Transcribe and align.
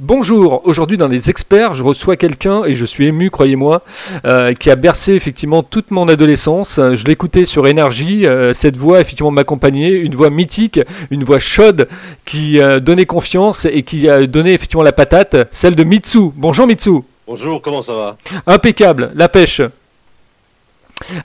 Bonjour, 0.00 0.62
aujourd'hui 0.64 0.96
dans 0.96 1.06
les 1.06 1.30
experts, 1.30 1.74
je 1.74 1.84
reçois 1.84 2.16
quelqu'un 2.16 2.64
et 2.64 2.74
je 2.74 2.84
suis 2.84 3.06
ému, 3.06 3.30
croyez-moi, 3.30 3.82
euh, 4.24 4.52
qui 4.52 4.68
a 4.68 4.74
bercé 4.74 5.12
effectivement 5.12 5.62
toute 5.62 5.92
mon 5.92 6.08
adolescence. 6.08 6.80
Je 6.80 7.04
l'écoutais 7.04 7.44
sur 7.44 7.68
énergie, 7.68 8.26
euh, 8.26 8.52
cette 8.52 8.76
voix 8.76 9.00
effectivement 9.00 9.30
m'accompagnait, 9.30 9.92
une 9.92 10.16
voix 10.16 10.30
mythique, 10.30 10.80
une 11.12 11.22
voix 11.22 11.38
chaude 11.38 11.86
qui 12.24 12.58
euh, 12.58 12.80
donnait 12.80 13.06
confiance 13.06 13.66
et 13.66 13.84
qui 13.84 14.08
a 14.08 14.26
donné 14.26 14.54
effectivement 14.54 14.82
la 14.82 14.90
patate, 14.90 15.36
celle 15.52 15.76
de 15.76 15.84
Mitsu. 15.84 16.32
Bonjour 16.34 16.66
Mitsu. 16.66 17.02
Bonjour, 17.28 17.62
comment 17.62 17.80
ça 17.80 17.94
va? 17.94 18.16
Impeccable, 18.48 19.12
la 19.14 19.28
pêche. 19.28 19.62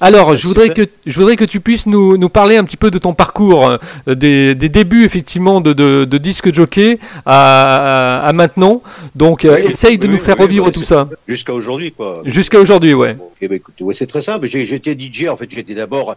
Alors, 0.02 0.36
je 0.36 0.48
voudrais, 0.48 0.70
que, 0.70 0.88
je 1.06 1.14
voudrais 1.20 1.36
que 1.36 1.46
tu 1.46 1.60
puisses 1.60 1.86
nous, 1.86 2.18
nous 2.18 2.30
parler 2.30 2.58
un 2.58 2.64
petit 2.64 2.78
peu 2.78 2.92
de 2.92 2.98
ton 2.98 3.14
parcours, 3.14 3.70
euh, 4.08 4.16
des, 4.16 4.56
des 4.56 4.70
débuts 4.70 5.04
effectivement 5.04 5.62
de, 5.62 5.74
de, 5.74 6.06
de 6.06 6.18
disque 6.18 6.54
jockey 6.54 7.00
à, 7.26 8.20
à, 8.26 8.34
maintenant. 8.34 8.82
Donc, 9.16 9.46
euh, 9.46 9.58
essaye 9.58 9.98
de 9.98 10.08
nous 10.08 10.18
faire 10.18 10.38
revivre 10.38 10.72
tout 10.72 10.84
ça. 10.84 11.10
Jusqu'à 11.28 11.54
aujourd'hui, 11.54 11.92
quoi. 11.92 12.22
Jusqu'à 12.26 12.60
aujourd'hui, 12.60 12.94
ouais. 12.94 13.18
Okay, 13.36 13.48
bah, 13.48 13.56
écoute, 13.56 13.76
ouais 13.82 13.94
c'est 13.94 14.08
très 14.08 14.22
simple. 14.22 14.48
J'étais 14.48 14.98
DJ, 14.98 15.28
en 15.28 15.38
fait, 15.38 15.50
j'étais 15.50 15.76
d'abord, 15.76 16.16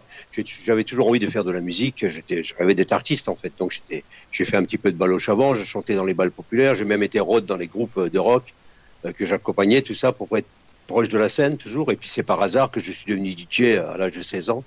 j'avais 0.65 0.83
toujours 0.83 1.07
envie 1.07 1.19
de 1.19 1.27
faire 1.27 1.43
de 1.43 1.51
la 1.51 1.61
musique. 1.61 2.05
J'étais, 2.07 2.43
je 2.43 2.53
rêvais 2.57 2.75
d'être 2.75 2.93
artiste, 2.93 3.29
en 3.29 3.35
fait. 3.35 3.51
Donc, 3.57 3.71
j'étais, 3.71 4.03
j'ai 4.31 4.45
fait 4.45 4.57
un 4.57 4.63
petit 4.63 4.77
peu 4.77 4.91
de 4.91 4.97
baloche 4.97 5.29
avant, 5.29 5.53
j'ai 5.53 5.65
chanté 5.65 5.95
dans 5.95 6.05
les 6.05 6.13
balles 6.13 6.31
populaires, 6.31 6.73
j'ai 6.73 6.85
même 6.85 7.03
été 7.03 7.19
rôde 7.19 7.45
dans 7.45 7.57
les 7.57 7.67
groupes 7.67 8.09
de 8.11 8.19
rock 8.19 8.53
euh, 9.05 9.11
que 9.11 9.25
j'accompagnais, 9.25 9.81
tout 9.81 9.93
ça 9.93 10.11
pour 10.11 10.27
être 10.37 10.47
proche 10.93 11.09
de 11.09 11.17
la 11.17 11.27
scène 11.27 11.57
toujours. 11.57 11.91
Et 11.91 11.95
puis 11.95 12.07
c'est 12.07 12.23
par 12.23 12.41
hasard 12.41 12.69
que 12.69 12.79
je 12.79 12.91
suis 12.91 13.11
devenu 13.11 13.31
DJ 13.31 13.77
à 13.77 13.97
l'âge 13.97 14.11
de 14.11 14.21
16 14.21 14.51
ans. 14.51 14.63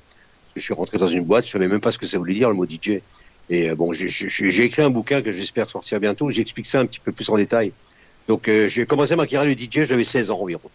Je 0.57 0.61
suis 0.61 0.75
rentré 0.75 0.99
dans 0.99 1.07
une 1.07 1.23
boîte, 1.23 1.47
je 1.47 1.53
savais 1.53 1.69
même 1.69 1.81
pas 1.81 1.93
ce 1.93 1.99
que 1.99 2.07
ça 2.07 2.19
voulait 2.19 2.35
dire 2.35 2.49
le 2.49 2.57
mot 2.57 2.67
DJ. 2.67 3.01
Et 3.49 3.73
bon, 3.77 3.93
j'ai 3.93 4.65
écrit 4.65 4.83
un 4.83 4.91
bouquin 4.91 5.23
que 5.23 5.31
j'espère 5.31 5.69
sortir 5.69 6.01
bientôt. 6.01 6.29
J'explique 6.31 6.67
ça 6.67 6.81
un 6.81 6.87
petit 6.87 6.99
peu 6.99 7.13
plus 7.13 7.29
en 7.31 7.37
détail. 7.37 7.73
Donc 8.27 8.49
euh, 8.49 8.67
j'ai 8.67 8.87
commencé 8.87 9.15
ma 9.15 9.27
carrière 9.27 9.55
de 9.55 9.61
DJ, 9.61 9.85
j'avais 9.85 10.03
16 10.03 10.33
ans 10.33 10.41
environ. 10.41 10.69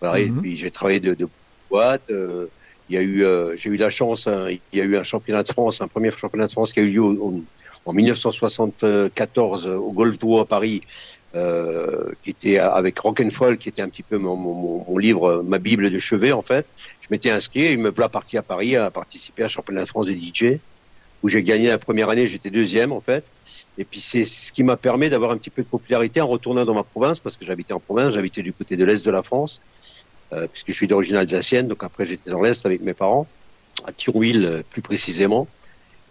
Voilà, 0.00 0.20
Et 0.20 0.30
puis 0.30 0.56
j'ai 0.56 0.70
travaillé 0.70 1.00
de, 1.00 1.12
de 1.12 1.28
boîte. 1.68 2.10
Euh, 2.10 2.46
il 2.88 2.96
y 2.96 2.98
a 2.98 3.02
eu, 3.02 3.24
euh, 3.24 3.56
j'ai 3.56 3.70
eu 3.70 3.76
la 3.76 3.90
chance, 3.90 4.26
hein, 4.26 4.48
il 4.50 4.78
y 4.78 4.80
a 4.80 4.84
eu 4.84 4.96
un 4.96 5.02
championnat 5.02 5.42
de 5.42 5.48
France, 5.48 5.80
un 5.80 5.88
premier 5.88 6.10
championnat 6.10 6.46
de 6.46 6.52
France 6.52 6.72
qui 6.72 6.80
a 6.80 6.82
eu 6.82 6.90
lieu 6.90 7.02
au, 7.02 7.12
au, 7.12 7.44
en 7.86 7.92
1974 7.92 9.66
au 9.66 9.92
Golf 9.92 10.18
Tour 10.18 10.40
à 10.40 10.46
Paris, 10.46 10.80
euh, 11.34 12.12
qui 12.22 12.30
était 12.30 12.58
avec 12.58 12.96
Rock'n'Fall, 12.98 13.58
qui 13.58 13.68
était 13.68 13.82
un 13.82 13.88
petit 13.88 14.04
peu 14.04 14.18
mon, 14.18 14.96
livre, 14.98 15.42
ma 15.42 15.58
bible 15.58 15.90
de 15.90 15.98
chevet 15.98 16.30
en 16.30 16.42
fait. 16.42 16.64
Je 17.00 17.08
m'étais 17.10 17.30
inscrit, 17.30 17.66
et 17.66 17.76
me 17.76 17.90
voilà 17.90 18.08
parti 18.08 18.38
à 18.38 18.42
Paris 18.42 18.76
à 18.76 18.90
participer 18.90 19.42
à 19.42 19.48
championnat 19.48 19.82
de 19.82 19.88
France 19.88 20.06
de 20.06 20.12
DJ, 20.12 20.58
où 21.22 21.28
j'ai 21.28 21.42
gagné 21.42 21.68
la 21.68 21.78
première 21.78 22.08
année, 22.08 22.28
j'étais 22.28 22.50
deuxième 22.50 22.92
en 22.92 23.00
fait. 23.00 23.32
Et 23.78 23.84
puis 23.84 23.98
c'est 23.98 24.24
ce 24.24 24.52
qui 24.52 24.62
m'a 24.62 24.76
permis 24.76 25.10
d'avoir 25.10 25.32
un 25.32 25.36
petit 25.36 25.50
peu 25.50 25.62
de 25.62 25.66
popularité 25.66 26.20
en 26.20 26.28
retournant 26.28 26.64
dans 26.64 26.74
ma 26.74 26.84
province, 26.84 27.18
parce 27.18 27.36
que 27.36 27.44
j'habitais 27.44 27.72
en 27.72 27.80
province, 27.80 28.14
j'habitais 28.14 28.42
du 28.42 28.52
côté 28.52 28.76
de 28.76 28.84
l'est 28.84 29.04
de 29.04 29.10
la 29.10 29.24
France, 29.24 29.60
euh, 30.32 30.46
puisque 30.46 30.68
je 30.68 30.76
suis 30.76 30.86
d'origine 30.86 31.16
alsacienne, 31.16 31.66
donc 31.66 31.82
après 31.82 32.04
j'étais 32.04 32.30
dans 32.30 32.42
l'est 32.42 32.64
avec 32.64 32.80
mes 32.80 32.94
parents, 32.94 33.26
à 33.84 33.92
Thionville 33.92 34.62
plus 34.70 34.82
précisément. 34.82 35.48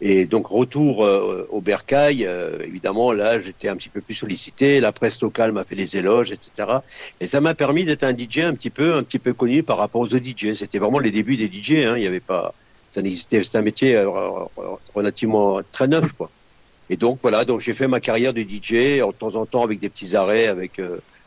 Et 0.06 0.26
donc 0.26 0.48
retour 0.48 1.06
euh, 1.06 1.48
au 1.50 1.62
Bercail, 1.62 2.26
euh, 2.28 2.59
évidemment 2.62 3.14
là 3.14 3.40
j'étais 3.40 3.70
un 3.70 3.78
petit 3.78 3.88
peu 3.88 4.02
plus 4.02 4.14
sollicité, 4.14 4.82
la 4.82 4.92
presse 4.92 5.22
locale 5.22 5.54
m'a 5.54 5.64
fait 5.64 5.76
les 5.76 5.96
éloges, 5.96 6.34
etc. 6.34 6.80
Et 7.22 7.28
ça 7.28 7.40
m'a 7.40 7.54
permis 7.54 7.86
d'être 7.86 8.04
un 8.04 8.16
DJ 8.16 8.40
un 8.40 8.54
petit 8.54 8.70
peu 8.70 8.96
un 8.96 9.04
petit 9.04 9.18
peu 9.18 9.34
connu 9.34 9.64
par 9.64 9.78
rapport 9.78 10.02
aux 10.02 10.09
DJ. 10.09 10.52
C'était 10.54 10.78
vraiment 10.78 11.00
les 11.00 11.09
débuts 11.09 11.38
des 11.38 11.50
DJ, 11.50 11.86
hein. 11.86 11.96
il 11.96 12.04
y 12.04 12.08
avait 12.08 12.20
pas, 12.20 12.54
ça 12.90 13.02
n'existait, 13.02 13.44
c'était 13.46 13.59
un 13.59 13.62
métier 13.62 13.96
euh, 13.96 14.09
relativement 14.94 15.62
très 15.72 15.88
neuf 15.88 16.12
quoi. 16.12 16.30
Et 16.90 16.98
donc 16.98 17.20
voilà, 17.22 17.46
donc 17.46 17.62
j'ai 17.62 17.74
fait 17.74 17.88
ma 17.88 18.02
carrière 18.02 18.34
de 18.34 18.42
DJ 18.42 19.02
en 19.02 19.14
temps 19.14 19.36
en 19.38 19.46
temps 19.46 19.64
avec 19.64 19.80
des 19.80 19.88
petits 19.88 20.18
arrêts, 20.18 20.48
avec 20.48 20.81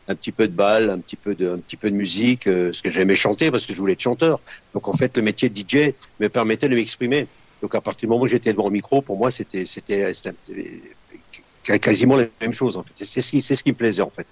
un 0.08 0.14
petit 0.14 0.32
peu 0.32 0.46
de 0.48 0.52
balle, 0.52 0.90
un 0.90 0.98
petit 0.98 1.16
peu 1.16 1.34
de, 1.34 1.50
un 1.50 1.58
petit 1.58 1.76
peu 1.76 1.90
de 1.90 1.96
musique, 1.96 2.46
euh, 2.46 2.72
ce 2.72 2.82
que 2.82 2.90
j'aimais 2.90 3.14
chanter 3.14 3.50
parce 3.50 3.66
que 3.66 3.72
je 3.72 3.78
voulais 3.78 3.94
être 3.94 4.00
chanteur. 4.00 4.40
Donc 4.74 4.88
en 4.88 4.92
fait 4.92 5.16
le 5.16 5.22
métier 5.22 5.48
de 5.48 5.58
DJ 5.58 5.94
me 6.20 6.28
permettait 6.28 6.68
de 6.68 6.74
m'exprimer. 6.74 7.26
Donc 7.66 7.74
à 7.74 7.80
partir 7.80 8.06
du 8.06 8.10
moment 8.12 8.22
où 8.22 8.28
j'étais 8.28 8.52
devant 8.52 8.66
le 8.66 8.74
micro, 8.74 9.02
pour 9.02 9.16
moi 9.18 9.32
c'était 9.32 9.64
quasiment 11.80 12.16
la 12.16 12.26
même 12.40 12.52
chose 12.52 12.76
en 12.76 12.84
fait. 12.84 12.92
C'est 12.94 13.20
ce 13.20 13.30
qui 13.30 13.42
ce 13.42 13.60
qui 13.60 13.72
me 13.72 13.76
plaisait 13.76 14.02
en 14.02 14.10
fait. 14.10 14.24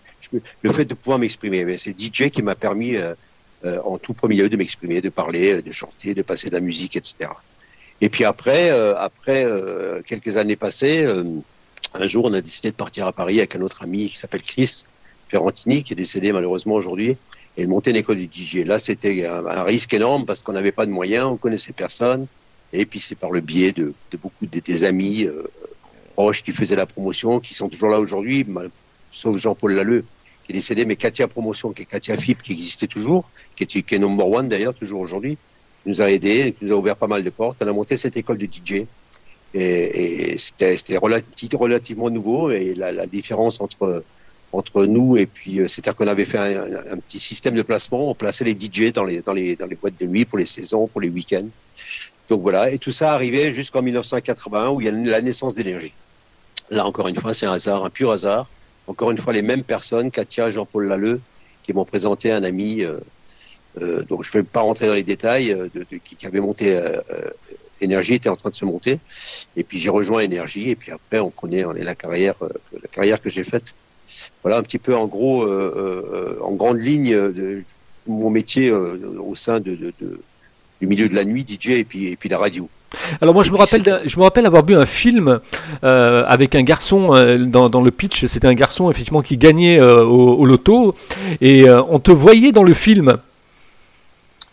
Le 0.62 0.72
fait 0.72 0.84
de 0.84 0.94
pouvoir 0.94 1.18
m'exprimer, 1.18 1.76
c'est 1.76 2.00
DJ 2.00 2.30
qui 2.30 2.44
m'a 2.44 2.54
permis 2.54 2.94
euh, 2.94 3.12
euh, 3.64 3.80
en 3.82 3.98
tout 3.98 4.14
premier 4.14 4.36
lieu 4.36 4.48
de 4.48 4.56
m'exprimer, 4.56 5.00
de 5.00 5.08
parler, 5.08 5.62
de 5.62 5.72
chanter, 5.72 6.14
de 6.14 6.22
passer 6.22 6.48
de 6.48 6.54
la 6.54 6.60
musique, 6.60 6.94
etc. 6.94 7.28
Et 8.00 8.08
puis 8.08 8.24
après 8.24 8.70
euh, 8.70 8.96
après 8.96 9.44
euh, 9.44 10.00
quelques 10.02 10.36
années 10.36 10.54
passées, 10.54 11.04
un 11.92 12.06
jour 12.06 12.26
on 12.26 12.34
a 12.34 12.40
décidé 12.40 12.70
de 12.70 12.76
partir 12.76 13.04
à 13.08 13.12
Paris 13.12 13.38
avec 13.38 13.56
un 13.56 13.62
autre 13.62 13.82
ami 13.82 14.06
qui 14.10 14.16
s'appelle 14.16 14.42
Chris 14.42 14.84
Ferrantini 15.26 15.82
qui 15.82 15.94
est 15.94 15.96
décédé 15.96 16.30
malheureusement 16.30 16.76
aujourd'hui 16.76 17.16
et 17.56 17.64
de 17.64 17.68
monter 17.68 17.90
une 17.90 17.96
école 17.96 18.18
de 18.18 18.28
DJ. 18.32 18.58
Là 18.64 18.78
c'était 18.78 19.26
un, 19.26 19.44
un 19.44 19.64
risque 19.64 19.92
énorme 19.92 20.24
parce 20.24 20.38
qu'on 20.38 20.52
n'avait 20.52 20.70
pas 20.70 20.86
de 20.86 20.92
moyens, 20.92 21.24
on 21.24 21.36
connaissait 21.36 21.72
personne. 21.72 22.28
Et 22.74 22.86
puis 22.86 22.98
c'est 22.98 23.14
par 23.14 23.30
le 23.30 23.40
biais 23.40 23.70
de, 23.70 23.94
beaucoup 24.20 24.46
de 24.46 24.84
amis 24.84 25.24
euh, 25.24 25.44
proches 26.14 26.42
qui 26.42 26.50
faisaient 26.50 26.74
la 26.74 26.86
promotion, 26.86 27.38
qui 27.38 27.54
sont 27.54 27.68
toujours 27.68 27.88
là 27.88 28.00
aujourd'hui, 28.00 28.44
sauf 29.12 29.38
Jean-Paul 29.38 29.74
Lalleux, 29.74 30.04
qui 30.44 30.52
est 30.52 30.56
décédé, 30.56 30.84
mais 30.84 30.96
Katia 30.96 31.28
Promotion, 31.28 31.72
qui 31.72 31.82
est 31.82 31.84
Katia 31.84 32.16
Fip, 32.16 32.42
qui 32.42 32.52
existait 32.52 32.88
toujours, 32.88 33.30
qui 33.54 33.64
est, 33.64 33.98
number 33.98 34.28
one 34.28 34.48
d'ailleurs, 34.48 34.74
toujours 34.74 35.00
aujourd'hui, 35.00 35.38
nous 35.86 36.02
a 36.02 36.10
aidé, 36.10 36.54
qui 36.58 36.64
nous 36.64 36.74
a 36.74 36.78
ouvert 36.78 36.96
pas 36.96 37.06
mal 37.06 37.22
de 37.22 37.30
portes. 37.30 37.58
On 37.62 37.68
a 37.68 37.72
monté 37.72 37.96
cette 37.96 38.16
école 38.16 38.38
de 38.38 38.46
DJ. 38.46 38.86
Et, 39.54 40.36
c'était 40.36 40.96
relativ, 40.96 41.54
relativement 41.54 42.10
nouveau. 42.10 42.50
Et 42.50 42.74
la, 42.74 43.06
différence 43.06 43.60
entre, 43.60 44.86
nous 44.86 45.16
et 45.16 45.26
puis, 45.26 45.60
c'est-à-dire 45.68 45.94
qu'on 45.94 46.08
avait 46.08 46.24
fait 46.24 46.38
un, 46.38 46.96
petit 46.98 47.20
système 47.20 47.54
de 47.54 47.62
placement. 47.62 48.10
On 48.10 48.14
plaçait 48.14 48.44
les 48.44 48.52
DJ 48.52 48.92
dans 48.92 49.04
les 49.04 49.22
boîtes 49.80 50.00
de 50.00 50.06
nuit 50.06 50.24
pour 50.24 50.38
les 50.38 50.46
saisons, 50.46 50.88
pour 50.88 51.00
les 51.00 51.08
week-ends. 51.08 51.48
Donc 52.28 52.40
voilà, 52.40 52.70
et 52.70 52.78
tout 52.78 52.90
ça 52.90 53.12
arrivait 53.12 53.52
jusqu'en 53.52 53.82
1980 53.82 54.70
où 54.70 54.80
il 54.80 54.86
y 54.86 54.88
a 54.88 54.92
la 54.92 55.20
naissance 55.20 55.54
d'énergie. 55.54 55.92
Là 56.70 56.86
encore 56.86 57.08
une 57.08 57.16
fois, 57.16 57.34
c'est 57.34 57.46
un 57.46 57.52
hasard, 57.52 57.84
un 57.84 57.90
pur 57.90 58.12
hasard. 58.12 58.48
Encore 58.86 59.10
une 59.10 59.18
fois, 59.18 59.32
les 59.32 59.42
mêmes 59.42 59.62
personnes, 59.62 60.10
Katia, 60.10 60.50
Jean-Paul 60.50 60.88
Lalleux, 60.88 61.20
qui 61.62 61.72
m'ont 61.72 61.84
présenté 61.84 62.30
un 62.30 62.42
ami. 62.44 62.82
Euh, 62.82 62.98
euh, 63.80 64.02
donc 64.04 64.22
je 64.22 64.30
ne 64.30 64.42
vais 64.42 64.48
pas 64.48 64.60
rentrer 64.60 64.86
dans 64.86 64.94
les 64.94 65.02
détails, 65.02 65.52
euh, 65.52 65.68
de, 65.74 65.84
qui, 65.98 66.26
avait 66.26 66.40
monté 66.40 66.78
Énergie, 67.80 68.14
était 68.14 68.28
en 68.28 68.36
train 68.36 68.50
de 68.50 68.54
se 68.54 68.64
monter. 68.64 69.00
Et 69.56 69.64
puis 69.64 69.78
j'ai 69.78 69.90
rejoint 69.90 70.20
Énergie, 70.20 70.70
et 70.70 70.76
puis 70.76 70.92
après 70.92 71.20
on 71.20 71.30
connaît, 71.30 71.64
la 71.74 71.94
carrière, 71.94 72.36
que 72.38 73.30
j'ai 73.30 73.44
faite. 73.44 73.74
Voilà 74.42 74.58
un 74.58 74.62
petit 74.62 74.78
peu 74.78 74.94
en 74.94 75.06
gros, 75.06 75.46
en 75.46 76.52
grande 76.52 76.80
ligne, 76.80 77.64
mon 78.06 78.30
métier 78.30 78.70
au 78.70 79.34
sein 79.34 79.60
de 79.60 79.92
du 80.80 80.86
milieu 80.86 81.08
de 81.08 81.14
la 81.14 81.24
nuit, 81.24 81.44
DJ 81.48 81.70
et 81.70 81.84
puis, 81.84 82.08
et 82.08 82.16
puis 82.16 82.28
la 82.28 82.38
radio. 82.38 82.68
Alors 83.20 83.34
moi 83.34 83.42
je 83.42 83.50
me 83.50 83.56
rappelle, 83.56 84.02
je 84.04 84.16
me 84.16 84.22
rappelle 84.22 84.46
avoir 84.46 84.64
vu 84.64 84.76
un 84.76 84.86
film 84.86 85.40
euh, 85.82 86.24
avec 86.26 86.54
un 86.54 86.62
garçon 86.62 87.14
euh, 87.14 87.44
dans, 87.44 87.68
dans, 87.68 87.82
le 87.82 87.90
pitch. 87.90 88.26
C'était 88.26 88.46
un 88.46 88.54
garçon 88.54 88.90
effectivement 88.90 89.22
qui 89.22 89.36
gagnait 89.36 89.78
euh, 89.78 90.04
au, 90.04 90.34
au, 90.34 90.46
loto 90.46 90.94
et 91.40 91.68
on 91.70 91.98
te 91.98 92.10
voyait 92.10 92.52
dans 92.52 92.62
le 92.62 92.74
film. 92.74 93.18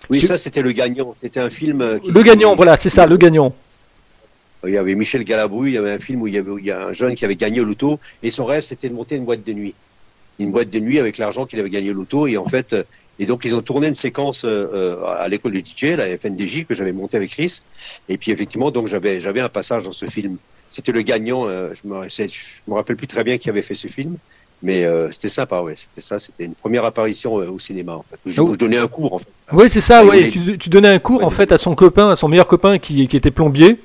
Oui, 0.10 0.20
tu... 0.20 0.26
ça 0.26 0.38
c'était 0.38 0.62
le 0.62 0.72
gagnant. 0.72 1.16
C'était 1.22 1.40
un 1.40 1.50
film. 1.50 2.00
Qui... 2.02 2.12
Le 2.12 2.24
gagnant, 2.24 2.56
voilà, 2.56 2.78
c'est 2.78 2.90
ça, 2.90 3.06
le 3.06 3.18
gagnant. 3.18 3.54
Il 4.66 4.74
y 4.74 4.78
avait 4.78 4.94
Michel 4.94 5.24
Galabrouille, 5.24 5.72
il 5.72 5.76
y 5.76 5.78
avait 5.78 5.92
un 5.92 6.00
film 6.00 6.22
où 6.22 6.28
il 6.28 6.36
y 6.36 6.38
avait 6.38 6.52
il 6.60 6.66
y 6.66 6.72
a 6.72 6.88
un 6.88 6.94
jeune 6.94 7.16
qui 7.16 7.26
avait 7.26 7.36
gagné 7.36 7.62
au 7.62 7.66
loto 7.66 8.00
et 8.22 8.30
son 8.30 8.46
rêve 8.46 8.62
c'était 8.62 8.90
de 8.90 8.94
monter 8.94 9.16
une 9.16 9.26
boîte 9.26 9.44
de 9.44 9.54
nuit. 9.54 9.74
Une 10.40 10.52
boîte 10.52 10.70
de 10.70 10.80
nuit 10.80 11.00
avec 11.00 11.18
l'argent 11.18 11.46
qu'il 11.46 11.60
avait 11.60 11.70
gagné 11.70 11.92
au 11.92 11.96
loto 11.96 12.28
et 12.28 12.38
en 12.38 12.46
fait 12.46 12.76
et 13.22 13.28
donc, 13.28 13.46
ils 13.46 13.54
ont 13.54 13.62
tourné 13.62 13.88
une 13.88 13.94
séquence 13.94 14.46
euh, 14.46 14.96
à 15.06 15.28
l'école 15.28 15.52
de 15.52 15.60
DJ, 15.60 15.96
la 15.96 16.06
FNDJ, 16.18 16.66
que 16.66 16.74
j'avais 16.74 16.92
montée 16.92 17.18
avec 17.18 17.30
Chris. 17.30 17.62
Et 18.10 18.18
puis, 18.18 18.32
effectivement, 18.32 18.72
donc 18.72 18.88
j'avais 18.88 19.22
j'avais 19.22 19.42
un 19.42 19.48
passage 19.48 19.84
dans 19.84 19.92
ce 19.92 20.08
film. 20.08 20.38
C'était 20.72 20.92
le 20.92 21.04
gagnant. 21.04 21.48
Euh, 21.48 21.70
je 21.76 21.88
me 21.88 22.10
je 22.10 22.62
me 22.68 22.74
rappelle 22.74 22.96
plus 22.96 23.06
très 23.06 23.24
bien 23.24 23.38
qui 23.38 23.48
avait 23.48 23.62
fait 23.62 23.76
ce 23.76 23.88
film, 23.88 24.18
mais 24.64 24.86
euh, 24.86 25.12
c'était 25.12 25.30
sympa. 25.30 25.62
Ouais, 25.62 25.76
c'était 25.76 26.02
ça. 26.02 26.18
C'était 26.18 26.46
une 26.46 26.56
première 26.56 26.84
apparition 26.84 27.36
au 27.36 27.60
cinéma. 27.60 27.94
En 27.94 28.06
fait, 28.10 28.18
où 28.26 28.32
je, 28.32 28.42
où 28.42 28.54
je 28.54 28.58
donnais 28.58 28.80
un 28.80 28.88
cours. 28.88 29.14
En 29.14 29.20
fait. 29.20 29.30
Oui, 29.52 29.70
c'est 29.70 29.82
ça. 29.82 30.04
Ouais. 30.04 30.28
Tu, 30.32 30.58
tu, 30.58 30.70
donnais 30.70 30.90
un 30.90 30.98
cours 30.98 31.20
ouais, 31.20 31.26
en 31.26 31.30
fait 31.30 31.52
à 31.52 31.60
son 31.60 31.76
copain, 31.76 32.10
à 32.10 32.16
son 32.16 32.28
meilleur 32.28 32.48
copain 32.48 32.80
qui, 32.80 33.08
qui 33.08 33.18
était 33.18 33.30
plombier. 33.30 33.78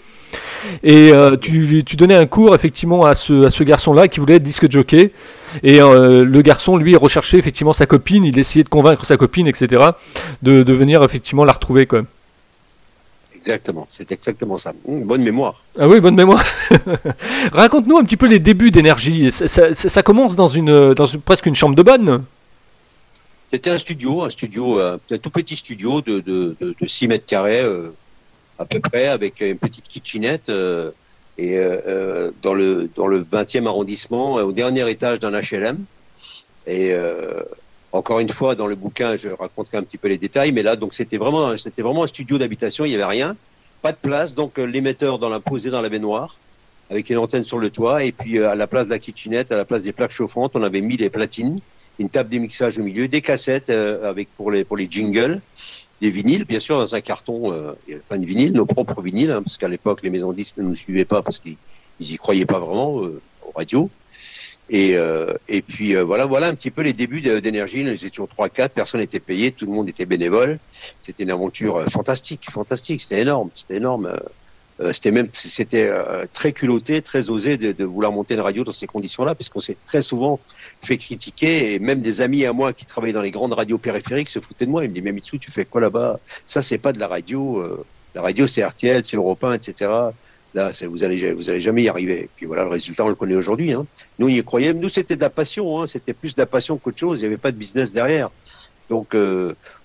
Et 0.83 1.13
euh, 1.13 1.37
tu, 1.37 1.85
tu, 1.85 1.97
donnais 1.97 2.15
un 2.15 2.27
cours 2.27 2.55
effectivement 2.55 3.05
à 3.05 3.15
ce, 3.15 3.47
à 3.47 3.51
ce 3.51 3.63
garçon-là 3.63 4.09
qui 4.09 4.21
voulait 4.21 4.37
être 4.37 4.43
disque 4.43 4.71
jockey. 4.71 5.13
Et 5.63 5.81
euh, 5.81 6.25
le 6.25 6.43
garçon, 6.43 6.77
lui, 6.77 6.97
recherchait 6.97 7.39
effectivement 7.39 7.73
sa 7.73 7.87
copine. 7.87 8.25
Il 8.25 8.39
essayait 8.39 8.65
de 8.65 8.69
convaincre 8.69 9.05
sa 9.05 9.17
copine, 9.17 9.47
etc., 9.47 9.85
de, 10.43 10.63
de 10.63 10.73
venir 10.73 11.03
effectivement 11.03 11.45
la 11.45 11.53
retrouver. 11.53 11.87
Quoi. 11.87 12.03
Exactement, 13.35 13.87
c'est 13.91 14.11
exactement 14.11 14.59
ça. 14.59 14.73
Mmh, 14.87 15.03
bonne 15.03 15.23
mémoire. 15.23 15.63
Ah 15.79 15.89
oui, 15.89 16.01
bonne 16.01 16.17
mémoire. 16.17 16.45
Raconte-nous 17.53 17.99
un 17.99 18.05
petit 18.05 18.17
peu 18.17 18.27
les 18.27 18.41
débuts 18.41 18.71
d'énergie. 18.71 19.31
Ça, 19.31 19.47
ça, 19.47 19.73
ça, 19.75 20.03
commence 20.03 20.37
dans 20.37 20.49
une, 20.49 20.95
dans 20.95 21.07
une, 21.07 21.21
presque 21.21 21.47
une 21.47 21.55
chambre 21.55 21.77
de 21.77 21.83
bonne. 21.83 22.25
C'était 23.53 23.71
un 23.71 23.79
studio, 23.79 24.25
un 24.25 24.31
studio, 24.31 24.81
un 24.81 24.99
tout 25.23 25.31
petit 25.31 25.55
studio 25.55 26.01
de, 26.01 26.19
de, 26.19 26.57
de, 26.61 26.75
de 26.81 26.87
6 26.87 27.09
mètres 27.09 27.27
carrés. 27.27 27.63
Euh, 27.63 27.93
à 28.59 28.65
peu 28.65 28.81
près, 28.81 29.07
avec 29.09 29.41
une 29.41 29.59
petite 29.59 29.89
kitchenette. 29.89 30.49
Euh, 30.49 30.91
et 31.39 31.59
euh, 31.59 32.31
dans 32.43 32.55
le 32.55 32.89
dans 32.95 33.07
le 33.07 33.23
20e 33.23 33.67
arrondissement, 33.67 34.35
au 34.35 34.53
dernier 34.53 34.89
étage 34.91 35.21
d'un 35.21 35.33
HLM. 35.33 35.85
Et 36.67 36.93
encore 37.93 38.19
une 38.19 38.29
fois, 38.29 38.57
dans 38.57 38.67
le 38.67 38.75
bouquin, 38.75 39.17
je 39.17 39.29
raconterai 39.29 39.79
un 39.79 39.83
petit 39.83 39.99
peu 39.99 40.09
les 40.09 40.19
détails, 40.19 40.51
mais 40.53 40.65
là, 40.65 40.75
donc 40.75 40.95
c'était 40.95 41.17
vraiment, 41.17 41.57
c'était 41.57 41.83
vraiment 41.83 42.03
un 42.03 42.09
studio 42.09 42.39
d'habitation, 42.39 42.85
il 42.85 42.89
n'y 42.89 42.97
avait 42.97 43.05
rien, 43.05 43.37
pas 43.83 43.93
de 43.93 43.97
place, 43.97 44.35
donc 44.35 44.59
l'émetteur 44.59 45.21
dans 45.21 45.29
la 45.29 45.39
posé 45.39 45.71
dans 45.71 45.81
la 45.81 45.89
baignoire 45.89 46.37
avec 46.91 47.09
une 47.09 47.19
antenne 47.19 47.45
sur 47.45 47.59
le 47.59 47.71
toit, 47.71 48.03
et 48.05 48.13
puis 48.13 48.43
à 48.43 48.55
la 48.57 48.67
place 48.67 48.87
de 48.87 48.91
la 48.91 48.99
kitchenette, 48.99 49.53
à 49.53 49.57
la 49.57 49.65
place 49.65 49.85
des 49.85 49.93
plaques 49.93 50.11
chauffantes, 50.11 50.53
on 50.55 50.63
avait 50.63 50.81
mis 50.81 50.97
des 50.97 51.09
platines, 51.09 51.61
une 52.01 52.11
table 52.11 52.31
de 52.31 52.39
mixage 52.39 52.79
au 52.79 52.83
milieu, 52.83 53.07
des 53.07 53.23
cassettes 53.23 53.71
avec 53.71 54.29
pour 54.37 54.51
les 54.51 54.65
pour 54.65 54.77
les 54.77 54.89
jingles 54.91 55.41
des 56.01 56.11
vinyles, 56.11 56.45
bien 56.45 56.59
sûr, 56.59 56.79
dans 56.79 56.95
un 56.95 57.01
carton, 57.01 57.53
euh, 57.53 57.73
il 57.87 57.91
n'y 57.91 57.95
avait 57.95 58.05
pas 58.09 58.19
de 58.19 58.27
vinyle, 58.27 58.53
nos 58.53 58.67
propres 58.67 59.01
vinyles, 59.03 59.31
hein, 59.31 59.43
parce 59.43 59.57
qu'à 59.57 59.69
l'époque, 59.69 60.01
les 60.03 60.11
maisons 60.11 60.33
disques 60.33 60.59
ne 60.59 60.65
nous 60.65 60.75
suivaient 60.75 61.05
pas 61.05 61.23
parce 61.23 61.39
qu'ils 61.41 61.57
y 62.01 62.17
croyaient 62.17 62.47
pas 62.47 62.59
vraiment 62.59 63.03
euh, 63.03 63.21
aux 63.47 63.53
radios. 63.53 63.91
Et, 64.69 64.97
euh, 64.97 65.33
et 65.49 65.63
puis 65.63 65.95
euh, 65.95 66.03
voilà, 66.03 66.27
voilà 66.27 66.49
un 66.49 66.55
petit 66.55 66.71
peu 66.71 66.83
les 66.83 66.93
débuts 66.93 67.21
d'énergie. 67.21 67.85
Nous 67.85 68.05
étions 68.05 68.27
trois, 68.27 68.49
quatre, 68.49 68.73
personne 68.73 69.01
n'était 69.01 69.21
payé, 69.21 69.53
tout 69.53 69.67
le 69.67 69.73
monde 69.73 69.89
était 69.89 70.07
bénévole. 70.07 70.59
C'était 71.01 71.23
une 71.23 71.31
aventure 71.31 71.83
fantastique, 71.91 72.51
fantastique. 72.51 73.01
C'était 73.01 73.21
énorme, 73.21 73.51
c'était 73.55 73.77
énorme. 73.77 74.13
Euh, 74.81 74.93
c'était 74.93 75.11
même 75.11 75.29
c'était 75.33 75.89
euh, 75.89 76.27
très 76.33 76.53
culotté, 76.53 77.01
très 77.01 77.31
osé 77.31 77.57
de, 77.57 77.73
de, 77.73 77.85
vouloir 77.85 78.13
monter 78.13 78.35
une 78.35 78.41
radio 78.41 78.63
dans 78.63 78.73
ces 78.73 78.87
conditions-là, 78.87 79.35
puisqu'on 79.35 79.61
s'est 79.61 79.77
très 79.87 80.03
souvent 80.03 80.39
fait 80.83 80.99
critiquer, 80.99 81.75
et 81.75 81.79
même 81.79 82.01
des 82.01 82.21
amis 82.21 82.45
à 82.45 82.53
moi 82.53 82.75
qui 82.75 82.85
travaillaient 82.85 83.15
dans 83.15 83.23
les 83.23 83.31
grandes 83.31 83.55
radios 83.55 83.79
périphériques 83.79 84.29
se 84.29 84.39
foutaient 84.39 84.67
de 84.67 84.71
moi. 84.71 84.85
Ils 84.85 84.91
me 84.91 84.95
disaient, 84.95 85.05
mais 85.05 85.13
Mitsu, 85.13 85.39
tu 85.39 85.51
fais 85.51 85.65
quoi 85.65 85.81
là-bas? 85.81 86.21
Ça, 86.45 86.61
c'est 86.61 86.79
pas 86.79 86.93
de 86.93 87.01
la 87.01 87.09
radio. 87.09 87.59
Euh, 87.59 87.85
la 88.15 88.23
radio, 88.23 88.47
c'est 88.47 88.65
RTL, 88.65 89.03
c'est 89.05 89.17
Europe 89.17 89.43
1, 89.45 89.55
etc. 89.55 89.91
Là, 90.55 90.71
vous 90.89 91.05
allez, 91.05 91.33
vous 91.33 91.51
allez 91.51 91.61
jamais 91.61 91.83
y 91.83 91.89
arriver. 91.89 92.25
Et 92.25 92.31
puis 92.35 92.47
voilà, 92.47 92.65
le 92.65 92.71
résultat, 92.71 93.05
on 93.05 93.09
le 93.09 93.15
connaît 93.15 93.35
aujourd'hui. 93.35 93.73
Hein. 93.73 93.87
Nous, 94.19 94.27
on 94.27 94.31
y 94.31 94.43
croyait. 94.45 94.75
Nous, 94.75 94.89
c'était 94.89 95.17
de 95.17 95.21
la 95.23 95.31
passion. 95.31 95.81
Hein. 95.81 95.87
C'était 95.87 96.15
plus 96.15 96.35
de 96.35 96.41
la 96.41 96.47
passion 96.47 96.77
qu'autre 96.77 96.99
chose. 96.99 97.21
Il 97.21 97.23
n'y 97.23 97.27
avait 97.27 97.37
pas 97.37 97.51
de 97.51 97.57
business 97.57 97.93
derrière. 97.93 98.31
Donc, 98.89 99.15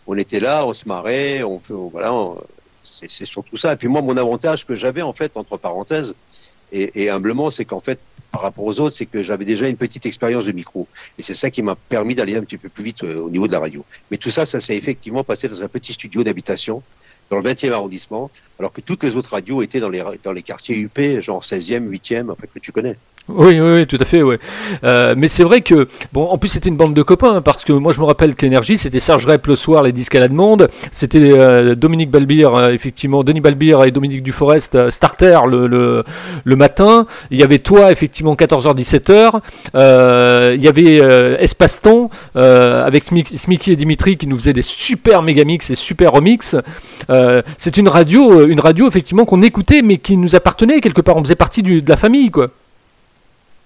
on 0.07 0.17
était 0.17 0.39
là, 0.39 0.65
on 0.65 0.73
se 0.73 0.87
marrait, 0.87 1.44
on, 1.44 1.59
voilà, 1.69 2.13
on, 2.13 2.37
c'est 2.83 3.25
surtout 3.25 3.57
ça. 3.57 3.74
Et 3.74 3.75
puis 3.75 3.88
moi, 3.88 4.01
mon 4.01 4.18
avantage 4.18 4.66
que 4.66 4.75
j'avais, 4.75 5.01
en 5.01 5.13
fait, 5.13 5.38
entre 5.38 5.57
parenthèses, 5.57 6.16
et, 6.74 7.10
humblement, 7.10 7.51
c'est 7.51 7.66
qu'en 7.66 7.81
fait, 7.81 8.00
par 8.31 8.42
rapport 8.42 8.63
aux 8.63 8.80
autres, 8.80 8.95
c'est 8.95 9.06
que 9.06 9.22
j'avais 9.22 9.44
déjà 9.44 9.68
une 9.68 9.75
petite 9.75 10.06
expérience 10.06 10.45
de 10.45 10.54
micro. 10.54 10.88
Et 11.18 11.22
c'est 11.22 11.33
ça 11.33 11.50
qui 11.50 11.62
m'a 11.62 11.75
permis 11.75 12.16
d'aller 12.16 12.38
un 12.38 12.42
petit 12.42 12.57
peu 12.57 12.69
plus 12.69 12.83
vite 12.83 13.04
euh, 13.04 13.19
au 13.19 13.30
niveau 13.30 13.45
de 13.45 13.51
la 13.51 13.60
radio. 13.60 13.83
Mais 14.10 14.16
tout 14.16 14.30
ça, 14.30 14.45
ça 14.45 14.62
s'est 14.62 14.78
effectivement 14.78 15.25
passé 15.25 15.50
dans 15.50 15.63
un 15.63 15.68
petit 15.68 15.92
studio 15.92 16.24
d'habitation 16.24 16.81
dans 17.30 17.39
le 17.39 17.50
20e 17.50 17.72
arrondissement, 17.72 18.30
alors 18.60 18.74
que 18.74 18.81
toutes 18.81 19.04
les 19.04 19.16
autres 19.16 19.31
radios 19.31 19.62
étaient 19.62 19.80
dans 19.80 19.89
les, 19.89 20.04
dans 20.22 20.33
les 20.33 20.42
quartiers 20.42 20.78
UP, 20.78 21.00
genre 21.19 21.42
16e, 21.42 21.89
8e, 21.89 22.31
après 22.31 22.48
que 22.48 22.60
tu 22.60 22.74
connais. 22.74 22.98
Oui, 23.29 23.59
oui, 23.59 23.85
tout 23.85 23.97
à 24.00 24.06
fait, 24.06 24.23
ouais. 24.23 24.39
Euh, 24.83 25.13
mais 25.15 25.27
c'est 25.27 25.44
vrai 25.44 25.62
que, 25.62 25.88
bon, 26.12 26.25
en 26.25 26.38
plus 26.38 26.50
c'était 26.50 26.69
une 26.69 26.75
bande 26.75 26.94
de 26.94 27.03
copains, 27.03 27.35
hein, 27.35 27.41
parce 27.41 27.63
que 27.63 27.71
moi 27.71 27.94
je 27.94 28.00
me 28.00 28.06
rappelle 28.06 28.35
qu'Énergie, 28.35 28.77
c'était 28.77 29.00
Serge 29.00 29.25
Rep 29.25 29.45
le 29.47 29.56
soir, 29.56 29.83
les 29.83 29.91
disques 29.91 30.15
à 30.15 30.19
la 30.19 30.27
demande, 30.27 30.69
c'était 30.91 31.31
euh, 31.31 31.75
Dominique 31.75 32.09
Balbir, 32.09 32.56
euh, 32.56 32.71
effectivement, 32.71 33.23
Denis 33.23 33.39
Balbir 33.39 33.83
et 33.83 33.91
Dominique 33.91 34.23
Duforest, 34.23 34.89
Starter 34.89 35.39
le, 35.47 35.68
le, 35.68 36.56
matin, 36.56 37.06
il 37.29 37.39
y 37.39 37.44
avait 37.44 37.59
toi, 37.59 37.91
effectivement, 37.91 38.33
14h, 38.35 38.75
17h, 38.75 40.53
il 40.56 40.62
y 40.62 40.68
avait 40.68 40.95
Espace-Temps, 41.41 42.09
avec 42.35 43.03
Smicky 43.03 43.71
et 43.71 43.75
Dimitri 43.75 44.18
qui 44.18 44.27
nous 44.27 44.38
faisaient 44.38 44.53
des 44.53 44.62
super 44.62 45.21
mégamix 45.21 45.69
et 45.69 45.75
super 45.75 46.12
remix. 46.12 46.56
c'est 47.57 47.77
une 47.77 47.88
radio, 47.88 48.47
une 48.47 48.59
radio, 48.59 48.88
effectivement, 48.88 49.25
qu'on 49.25 49.41
écoutait, 49.41 49.81
mais 49.81 49.97
qui 49.97 50.18
nous 50.18 50.35
appartenait 50.35 50.81
quelque 50.81 51.01
part, 51.01 51.18
on 51.18 51.23
faisait 51.23 51.35
partie 51.35 51.63
de 51.63 51.88
la 51.88 51.97
famille, 51.97 52.29
quoi. 52.29 52.50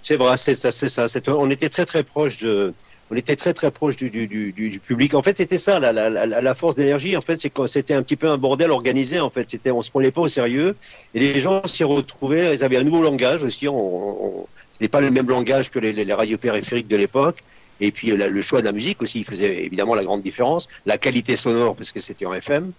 C'est 0.08 0.18
vrai, 0.18 0.38
c'est 0.38 0.56
ça. 0.56 1.08
On 1.30 1.50
était 1.50 1.70
très 1.70 1.84
très 1.84 2.04
proche 2.04 2.38
de, 2.38 2.76
on 3.10 3.16
était 3.16 3.36
très 3.36 3.56
très 3.56 3.72
proche 3.72 3.96
du, 3.96 4.12
du, 4.12 4.28
du, 4.28 4.52
du 4.52 4.80
public. 4.80 5.16
En 5.16 5.24
fait, 5.24 5.36
c'était 5.36 5.58
ça, 5.58 5.80
la, 5.80 5.92
la, 5.92 6.10
la, 6.28 6.56
force 6.56 6.76
d'énergie. 6.76 7.18
En 7.18 7.22
fait, 7.22 7.42
c'était 7.66 7.96
un 7.96 8.04
petit 8.04 8.16
peu 8.16 8.30
un 8.30 8.38
bordel 8.38 8.70
organisé. 8.70 9.20
En 9.20 9.32
fait, 9.32 9.50
c'était, 9.50 9.72
on 9.72 9.82
se 9.82 9.90
prenait 9.90 10.12
pas 10.12 10.22
au 10.22 10.28
sérieux 10.28 10.76
et 11.16 11.20
les 11.20 11.40
gens 11.40 11.66
s'y 11.66 11.84
retrouvaient. 11.84 12.54
Ils 12.54 12.64
avaient 12.64 12.78
un 12.78 12.84
nouveau 12.84 13.02
langage 13.02 13.44
aussi. 13.44 13.68
On, 13.68 14.44
on 14.44 14.48
c'était 14.70 14.90
pas 14.90 15.02
le 15.02 15.10
même 15.10 15.28
langage 15.28 15.72
que 15.72 15.80
les, 15.80 15.92
les 15.92 16.14
radios 16.14 16.38
périphériques 16.38 16.88
de 16.88 16.98
l'époque. 16.98 17.44
Et 17.82 17.92
puis 17.92 18.12
le 18.12 18.42
choix 18.42 18.62
de 18.62 18.66
la 18.66 18.72
musique 18.72 19.02
aussi, 19.02 19.24
faisait 19.24 19.66
évidemment 19.66 19.96
la 19.96 20.04
grande 20.04 20.22
différence. 20.22 20.68
La 20.86 20.98
qualité 20.98 21.36
sonore, 21.36 21.76
parce 21.76 21.92
que 21.92 22.00
c'était 22.00 22.26
en 22.26 22.34
FM. 22.34 22.72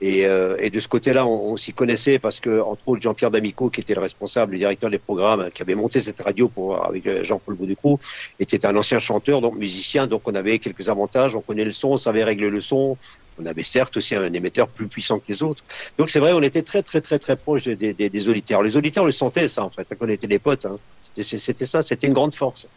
Et, 0.00 0.26
euh, 0.26 0.56
et, 0.60 0.70
de 0.70 0.80
ce 0.80 0.88
côté-là, 0.88 1.26
on, 1.26 1.56
s'y 1.56 1.72
connaissait 1.72 2.18
parce 2.18 2.40
que, 2.40 2.60
entre 2.60 2.88
autres, 2.88 3.02
Jean-Pierre 3.02 3.30
D'Amico, 3.30 3.70
qui 3.70 3.80
était 3.80 3.94
le 3.94 4.00
responsable, 4.00 4.52
le 4.52 4.58
directeur 4.58 4.90
des 4.90 4.98
programmes, 4.98 5.50
qui 5.52 5.62
avait 5.62 5.74
monté 5.74 6.00
cette 6.00 6.20
radio 6.20 6.48
pour 6.48 6.84
avec 6.84 7.06
euh, 7.06 7.24
Jean-Paul 7.24 7.54
Boudicrou, 7.54 7.98
était 8.38 8.66
un 8.66 8.76
ancien 8.76 8.98
chanteur, 8.98 9.40
donc 9.40 9.56
musicien, 9.56 10.06
donc 10.06 10.22
on 10.26 10.34
avait 10.34 10.58
quelques 10.58 10.88
avantages. 10.88 11.34
On 11.36 11.40
connaît 11.40 11.64
le 11.64 11.72
son, 11.72 11.90
on 11.90 11.96
savait 11.96 12.24
régler 12.24 12.50
le 12.50 12.60
son. 12.60 12.96
On 13.38 13.46
avait 13.46 13.62
certes 13.62 13.96
aussi 13.96 14.14
un 14.14 14.32
émetteur 14.32 14.68
plus 14.68 14.86
puissant 14.86 15.18
que 15.18 15.24
les 15.28 15.42
autres. 15.42 15.64
Donc 15.98 16.08
c'est 16.08 16.20
vrai, 16.20 16.32
on 16.32 16.42
était 16.42 16.62
très 16.62 16.82
très 16.82 17.00
très 17.00 17.18
très 17.18 17.36
proche 17.36 17.64
des, 17.64 18.28
auditeurs. 18.28 18.62
Les 18.62 18.76
auditeurs 18.76 19.04
le 19.04 19.10
sentaient 19.10 19.48
ça 19.48 19.64
en 19.64 19.70
fait, 19.70 19.88
quand 19.98 20.06
on 20.06 20.08
était 20.08 20.28
des 20.28 20.38
potes. 20.38 20.66
Hein. 20.66 20.78
C'était 21.16 21.66
ça, 21.66 21.82
c'était 21.82 22.06
une 22.06 22.12
grande 22.12 22.34
force. 22.34 22.68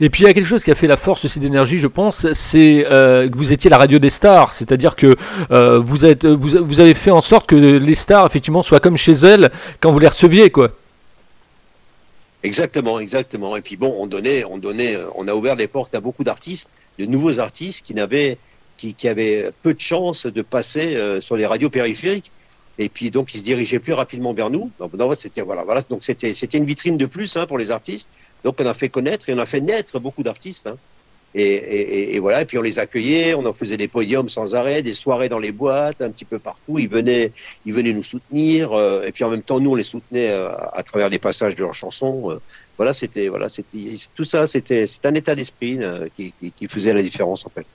Et 0.00 0.10
puis 0.10 0.22
il 0.22 0.26
y 0.26 0.30
a 0.30 0.34
quelque 0.34 0.46
chose 0.46 0.64
qui 0.64 0.70
a 0.70 0.74
fait 0.74 0.86
la 0.86 0.96
force 0.96 1.24
aussi 1.24 1.40
d'énergie, 1.40 1.78
je 1.78 1.86
pense, 1.86 2.32
c'est 2.32 2.86
euh, 2.86 3.28
que 3.28 3.36
vous 3.36 3.52
étiez 3.52 3.68
la 3.68 3.78
radio 3.78 3.98
des 3.98 4.10
stars, 4.10 4.52
c'est-à-dire 4.52 4.96
que 4.96 5.16
euh, 5.50 5.78
vous, 5.78 6.04
êtes, 6.04 6.24
vous, 6.24 6.64
vous, 6.64 6.80
avez 6.80 6.94
fait 6.94 7.10
en 7.10 7.20
sorte 7.20 7.46
que 7.46 7.56
les 7.56 7.94
stars 7.94 8.26
effectivement 8.26 8.62
soient 8.62 8.80
comme 8.80 8.96
chez 8.96 9.12
elles 9.12 9.50
quand 9.80 9.92
vous 9.92 9.98
les 9.98 10.08
receviez, 10.08 10.50
quoi. 10.50 10.70
Exactement, 12.42 13.00
exactement. 13.00 13.56
Et 13.56 13.60
puis 13.60 13.76
bon, 13.76 13.96
on 13.98 14.06
donnait, 14.06 14.44
on 14.44 14.56
donnait, 14.58 14.96
on 15.16 15.26
a 15.26 15.34
ouvert 15.34 15.56
les 15.56 15.66
portes 15.66 15.94
à 15.96 16.00
beaucoup 16.00 16.22
d'artistes, 16.22 16.74
de 16.98 17.04
nouveaux 17.04 17.40
artistes 17.40 17.84
qui 17.84 17.92
n'avaient, 17.92 18.38
qui, 18.76 19.08
avaient 19.08 19.50
peu 19.62 19.74
de 19.74 19.80
chances 19.80 20.26
de 20.26 20.42
passer 20.42 20.96
euh, 20.96 21.20
sur 21.20 21.36
les 21.36 21.44
radios 21.44 21.70
périphériques. 21.70 22.30
Et 22.78 22.88
puis 22.88 23.10
donc 23.10 23.34
ils 23.34 23.38
se 23.38 23.44
dirigeaient 23.44 23.78
plus 23.78 23.94
rapidement 23.94 24.34
vers 24.34 24.50
nous. 24.50 24.70
C'était 25.16 25.40
voilà, 25.40 25.64
voilà, 25.64 25.80
donc 25.82 26.02
c'était 26.02 26.34
c'était 26.34 26.58
une 26.58 26.66
vitrine 26.66 26.96
de 26.96 27.06
plus 27.06 27.36
hein, 27.36 27.46
pour 27.46 27.58
les 27.58 27.70
artistes. 27.70 28.10
Donc 28.44 28.56
on 28.60 28.66
a 28.66 28.74
fait 28.74 28.88
connaître 28.88 29.28
et 29.28 29.34
on 29.34 29.38
a 29.38 29.46
fait 29.46 29.60
naître 29.60 29.98
beaucoup 29.98 30.22
d'artistes. 30.22 30.66
Hein. 30.66 30.76
Et, 31.34 31.42
et, 31.42 32.14
et, 32.16 32.18
voilà, 32.18 32.40
et 32.40 32.44
puis 32.46 32.56
on 32.56 32.62
les 32.62 32.78
accueillait, 32.78 33.34
on 33.34 33.44
en 33.44 33.52
faisait 33.52 33.76
des 33.76 33.88
podiums 33.88 34.28
sans 34.28 34.54
arrêt, 34.54 34.82
des 34.82 34.94
soirées 34.94 35.28
dans 35.28 35.38
les 35.38 35.52
boîtes, 35.52 36.00
un 36.00 36.10
petit 36.10 36.24
peu 36.24 36.38
partout. 36.38 36.78
Ils 36.78 36.88
venaient, 36.88 37.30
ils 37.66 37.74
venaient 37.74 37.92
nous 37.92 38.02
soutenir, 38.02 38.72
euh, 38.72 39.04
et 39.04 39.12
puis 39.12 39.22
en 39.22 39.28
même 39.28 39.42
temps 39.42 39.60
nous 39.60 39.72
on 39.72 39.74
les 39.74 39.82
soutenait 39.82 40.30
euh, 40.30 40.48
à 40.72 40.82
travers 40.82 41.10
des 41.10 41.18
passages 41.18 41.54
de 41.54 41.62
leurs 41.62 41.74
chansons. 41.74 42.30
Euh, 42.30 42.40
voilà, 42.78 42.94
c'était 42.94 43.28
voilà, 43.28 43.48
tout 44.14 44.24
ça, 44.24 44.46
c'était 44.46 44.86
c'est 44.86 45.04
un 45.04 45.14
état 45.14 45.34
d'esprit 45.34 45.78
euh, 45.82 46.06
qui, 46.16 46.32
qui, 46.40 46.52
qui 46.52 46.68
faisait 46.68 46.94
la 46.94 47.02
différence 47.02 47.44
en 47.44 47.50
fait. 47.50 47.66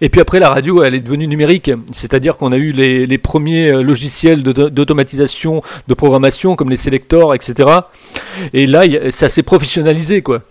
Et 0.00 0.08
puis 0.08 0.20
après, 0.20 0.38
la 0.38 0.48
radio, 0.48 0.82
elle 0.82 0.94
est 0.94 1.00
devenue 1.00 1.26
numérique, 1.26 1.70
c'est-à-dire 1.92 2.36
qu'on 2.36 2.52
a 2.52 2.56
eu 2.56 2.72
les, 2.72 3.06
les 3.06 3.18
premiers 3.18 3.70
euh, 3.70 3.82
logiciels 3.82 4.42
d'automatisation, 4.42 5.62
de 5.86 5.94
programmation, 5.94 6.56
comme 6.56 6.70
les 6.70 6.76
sélectors, 6.76 7.34
etc. 7.34 7.68
Et 8.52 8.66
là, 8.66 9.10
ça 9.10 9.28
s'est 9.28 9.42
professionnalisé, 9.42 10.22
quoi. 10.22 10.42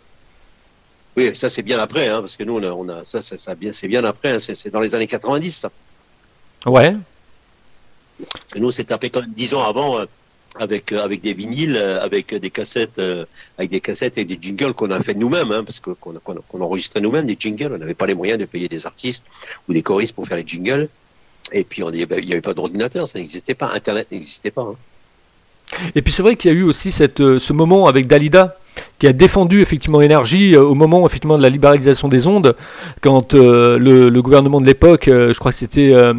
Oui, 1.16 1.32
ça 1.34 1.50
c'est 1.50 1.64
bien 1.64 1.80
après, 1.80 2.10
hein, 2.10 2.20
parce 2.20 2.38
que 2.38 2.44
nous, 2.44 2.58
on 2.58 2.64
a, 2.64 2.72
on 2.72 2.88
a 2.90 3.04
ça, 3.04 3.24
ça, 3.24 3.38
ça 3.38 3.56
bien, 3.56 3.72
c'est 3.72 3.88
bien 3.88 4.04
après, 4.06 4.30
hein, 4.30 4.38
c'est 4.40 4.70
dans 4.70 4.82
les 4.82 4.94
années 4.94 5.08
90, 5.08 5.52
ça. 5.52 5.72
Ouais. 6.66 6.94
Et 8.56 8.60
nous, 8.60 8.70
c'est 8.72 8.84
tapé 8.84 9.10
quand 9.10 9.22
même 9.22 9.34
dix 9.36 9.54
ans 9.54 9.64
avant. 9.64 10.06
Avec 10.60 10.92
euh, 10.92 11.04
avec 11.04 11.22
des 11.22 11.34
vinyles, 11.34 11.78
euh, 11.78 12.02
avec 12.02 12.34
des 12.34 12.50
cassettes, 12.50 13.00
euh, 13.00 13.26
avec 13.58 13.70
des 13.70 13.80
cassettes 13.80 14.18
et 14.18 14.26
des 14.26 14.38
jingles 14.40 14.74
qu'on 14.74 14.92
a 14.92 15.02
fait 15.02 15.14
nous-mêmes, 15.14 15.52
hein, 15.52 15.64
parce 15.64 15.80
que 15.80 15.92
qu'on 15.92 16.14
qu 16.14 16.62
enregistrait 16.62 17.02
nous-mêmes 17.02 17.26
des 17.28 17.36
jingles. 17.38 17.74
On 17.74 17.78
n'avait 17.78 17.94
pas 17.94 18.08
les 18.08 18.16
moyens 18.16 18.40
de 18.40 18.46
payer 18.46 18.68
des 18.68 18.86
artistes 18.86 19.28
ou 19.68 19.74
des 19.74 19.84
choristes 19.84 20.16
pour 20.16 20.28
faire 20.28 20.38
les 20.38 20.48
jingles. 20.48 20.90
Et 21.52 21.64
puis 21.64 21.84
on, 21.84 21.92
il 21.92 22.06
n'y 22.06 22.32
avait 22.32 22.42
pas 22.42 22.54
d'ordinateur, 22.54 23.08
ça 23.08 23.20
n'existait 23.20 23.56
pas, 23.56 23.72
Internet 23.74 24.12
n'existait 24.12 24.52
pas. 24.52 24.64
Hein. 24.64 24.76
Et 25.96 26.02
puis 26.02 26.14
c'est 26.14 26.24
vrai 26.24 26.36
qu'il 26.36 26.52
y 26.52 26.54
a 26.54 26.58
eu 26.58 26.64
aussi 26.64 26.92
cette, 26.92 27.18
ce 27.18 27.54
moment 27.54 27.88
avec 27.88 28.08
Dalida 28.08 28.58
qui 29.00 29.08
a 29.08 29.14
défendu 29.14 29.62
effectivement 29.62 30.02
énergie 30.02 30.56
au 30.56 30.74
moment 30.74 31.06
effectivement 31.06 31.38
de 31.38 31.44
la 31.44 31.50
libéralisation 31.50 32.08
des 32.08 32.28
ondes, 32.28 32.56
quand 33.02 33.34
euh, 33.34 33.78
le, 33.78 34.22
gouvernement 34.22 34.62
de 34.62 34.66
l'époque, 34.66 35.08
euh, 35.08 35.34
je 35.34 35.40
crois 35.40 35.52
que 35.52 35.58
c'était 35.58 35.92
euh, 35.94 36.14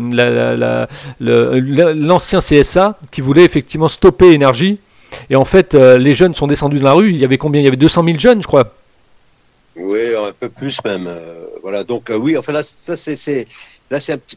l'ancien 1.21 2.41
CSA, 2.41 2.99
qui 3.11 3.21
voulait 3.21 3.45
effectivement 3.45 3.89
stopper 3.89 4.33
énergie. 4.33 4.79
Et 5.31 5.37
en 5.37 5.45
fait, 5.45 5.75
les 5.75 6.15
jeunes 6.15 6.35
sont 6.35 6.47
descendus 6.47 6.79
dans 6.79 6.89
la 6.89 6.93
rue. 6.93 7.11
Il 7.11 7.17
y 7.17 7.25
avait 7.25 7.39
combien? 7.39 7.61
Il 7.63 7.65
y 7.65 7.69
avait 7.69 7.79
200 7.79 8.05
000 8.05 8.19
jeunes, 8.19 8.43
je 8.43 8.47
crois. 8.47 8.75
Oui, 9.75 10.01
un 10.15 10.33
peu 10.39 10.51
plus 10.51 10.79
même. 10.85 11.09
voilà. 11.63 11.83
Donc 11.83 12.13
oui, 12.15 12.37
enfin 12.37 12.53
là, 12.53 12.63
ça 12.63 12.97
c'est 12.97 13.47
là 13.91 14.01
c'est 14.01 14.13
un 14.13 14.19
petit 14.19 14.37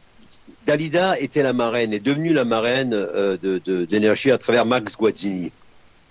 Dalida 0.65 1.19
était 1.19 1.41
la 1.41 1.53
marraine, 1.53 1.93
est 1.93 1.99
devenue 1.99 2.33
la 2.33 2.45
marraine 2.45 2.93
euh, 2.93 3.37
d'énergie 3.89 4.31
à 4.31 4.37
travers 4.37 4.65
Max 4.65 4.95
Guazzini. 4.95 5.51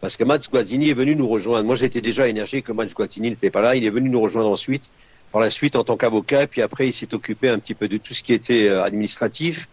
parce 0.00 0.16
que 0.16 0.24
Mats 0.24 0.40
Guazzini 0.50 0.90
est 0.90 0.94
venu 0.94 1.14
nous 1.14 1.28
rejoindre. 1.28 1.66
Moi, 1.66 1.76
j'étais 1.76 2.00
déjà 2.00 2.26
énergique 2.26 2.66
que 2.66 2.72
Mats 2.72 2.86
Guazzini 2.86 3.30
n'était 3.30 3.50
pas 3.50 3.60
là. 3.60 3.76
Il 3.76 3.84
est 3.84 3.90
venu 3.90 4.10
nous 4.10 4.20
rejoindre 4.20 4.50
ensuite, 4.50 4.90
par 5.30 5.40
la 5.40 5.50
suite 5.50 5.76
en 5.76 5.84
tant 5.84 5.96
qu'avocat, 5.96 6.48
puis 6.48 6.62
après, 6.62 6.88
il 6.88 6.92
s'est 6.92 7.14
occupé 7.14 7.48
un 7.48 7.60
petit 7.60 7.74
peu 7.74 7.86
de 7.86 7.96
tout 7.96 8.12
ce 8.12 8.24
qui 8.24 8.32
était 8.32 8.68
euh, 8.68 8.82
administratif, 8.82 9.68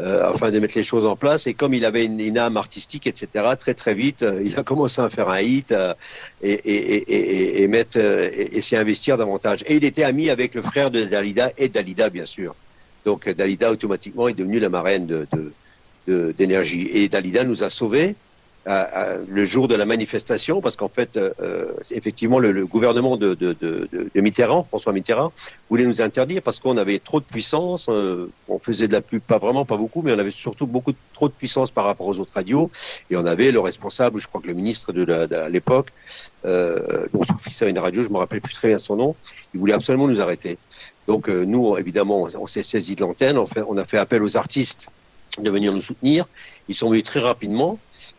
euh, 0.00 0.30
afin 0.30 0.50
de 0.50 0.58
mettre 0.58 0.76
les 0.76 0.82
choses 0.82 1.06
en 1.06 1.16
place. 1.16 1.46
Et 1.46 1.54
comme 1.54 1.72
il 1.72 1.86
avait 1.86 2.04
une, 2.04 2.38
âme 2.38 2.58
artistique, 2.58 3.06
etc., 3.06 3.46
très 3.58 3.72
très 3.72 3.94
vite, 3.94 4.26
il 4.44 4.58
a 4.58 4.62
commencé 4.62 5.00
à 5.00 5.08
faire 5.08 5.30
un 5.30 5.40
hit 5.40 5.72
et, 6.42 6.52
et, 6.52 7.62
et, 7.62 7.62
et, 7.64 8.56
et, 8.58 8.60
s'y 8.60 8.76
investir 8.76 9.16
davantage. 9.16 9.64
Et 9.66 9.76
il 9.76 9.84
était 9.84 10.04
ami 10.04 10.28
avec 10.28 10.54
le 10.54 10.60
frère 10.60 10.90
de 10.90 11.04
Dalida 11.04 11.50
et 11.56 11.70
Dalida, 11.70 12.10
bien 12.10 12.26
sûr. 12.26 12.54
Donc 13.08 13.26
Dalida 13.26 13.72
automatiquement 13.72 14.28
est 14.28 14.34
devenue 14.34 14.60
la 14.60 14.68
marraine 14.68 15.26
d'énergie. 16.06 16.90
Et 16.92 17.08
Dalida 17.08 17.42
nous 17.44 17.64
a 17.64 17.70
sauvés 17.70 18.16
le 18.68 19.44
jour 19.46 19.66
de 19.66 19.74
la 19.74 19.86
manifestation, 19.86 20.60
parce 20.60 20.76
qu'en 20.76 20.88
fait, 20.88 21.16
euh, 21.16 21.32
euh, 21.40 21.72
effectivement, 21.90 22.38
le, 22.38 22.66
gouvernement 22.66 23.16
de, 23.16 23.36
Mitterrand, 24.14 24.64
François 24.64 24.92
Mitterrand, 24.92 25.32
voulait 25.70 25.86
nous 25.86 26.02
interdire 26.02 26.42
parce 26.42 26.60
qu'on 26.60 26.76
avait 26.76 26.98
trop 26.98 27.20
de 27.20 27.24
puissance. 27.24 27.88
Euh, 27.88 28.30
on 28.48 28.58
faisait 28.58 28.86
de 28.86 28.92
la 28.92 29.00
pub, 29.00 29.22
pas 29.22 29.38
vraiment, 29.38 29.64
pas 29.64 29.76
beaucoup, 29.76 30.02
mais 30.02 30.12
on 30.12 30.18
avait 30.18 30.30
surtout 30.30 30.66
beaucoup 30.66 30.92
trop 31.14 31.28
de 31.28 31.32
puissance 31.32 31.70
par 31.70 31.86
rapport 31.86 32.06
aux 32.06 32.18
autres 32.18 32.34
radios. 32.34 32.70
Et 33.10 33.16
on 33.16 33.24
avait 33.24 33.52
le 33.52 33.60
responsable, 33.60 34.20
je 34.20 34.28
crois 34.28 34.40
que 34.40 34.48
le 34.48 34.54
ministre 34.54 34.92
de, 34.92 35.48
l'époque, 35.48 35.88
euh, 36.44 37.06
dont 37.14 37.22
son 37.22 37.38
fils 37.38 37.62
avait 37.62 37.70
une 37.70 37.78
radio, 37.78 38.02
je 38.02 38.10
me 38.10 38.18
rappelle 38.18 38.42
plus 38.42 38.54
très 38.54 38.68
bien 38.68 38.78
son 38.78 38.96
nom, 38.96 39.16
il 39.54 39.60
voulait 39.60 39.72
absolument 39.72 40.08
nous 40.08 40.20
arrêter. 40.20 40.58
Donc 41.06 41.28
nous, 41.28 41.78
évidemment, 41.78 42.28
on 42.38 42.46
s'est 42.46 42.62
saisi 42.62 42.94
de 42.94 43.00
l'antenne, 43.00 43.38
on 43.38 43.76
a 43.78 43.84
fait 43.86 43.96
appel 43.96 44.22
aux 44.22 44.36
artistes 44.36 44.88
de 45.38 45.50
venir 45.50 45.72
nous 45.72 45.80
soutenir. 45.80 46.26
Ils 46.68 46.74
sont 46.74 46.90
venus 46.90 47.04
très 47.04 47.20
rapidement 47.20 47.78